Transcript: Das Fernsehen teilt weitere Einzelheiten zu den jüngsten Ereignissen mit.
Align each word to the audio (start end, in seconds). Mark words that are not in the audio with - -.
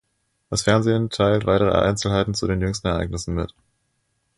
Das 0.49 0.63
Fernsehen 0.63 1.11
teilt 1.11 1.45
weitere 1.45 1.79
Einzelheiten 1.79 2.33
zu 2.33 2.47
den 2.47 2.59
jüngsten 2.59 2.87
Ereignissen 2.87 3.35
mit. 3.35 3.53